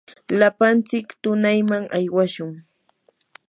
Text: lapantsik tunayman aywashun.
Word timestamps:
lapantsik 0.39 1.07
tunayman 1.21 1.83
aywashun. 1.97 2.51